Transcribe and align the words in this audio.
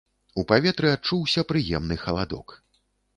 У 0.41 0.43
паветры 0.51 0.87
адчуўся 0.95 1.43
прыемны 1.51 1.99
халадок. 2.05 2.55